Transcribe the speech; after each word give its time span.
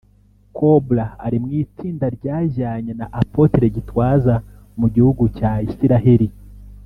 Cobra 0.57 1.05
ari 1.25 1.37
mu 1.43 1.49
itsinda 1.63 2.05
ryajyanye 2.17 2.91
na 2.99 3.05
Apotre 3.21 3.65
Gitwaza 3.75 4.35
mu 4.79 4.87
gihugu 4.95 5.23
cya 5.37 5.51
Isiraheri 5.67 6.27